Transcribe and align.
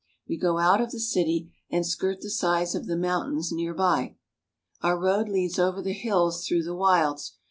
We 0.27 0.35
go 0.35 0.57
out 0.57 0.81
of 0.81 0.89
the 0.89 0.99
city, 0.99 1.53
and 1.69 1.85
skirt 1.85 2.21
the 2.21 2.31
sides 2.31 2.73
of 2.73 2.87
the 2.87 2.97
mountains 2.97 3.51
near 3.51 3.75
by. 3.75 4.15
Our 4.81 4.97
road 4.97 5.29
leads 5.29 5.59
over 5.59 5.79
the 5.79 5.93
hills 5.93 6.47
through 6.47 6.63
the 6.63 6.73
wilds. 6.75 7.35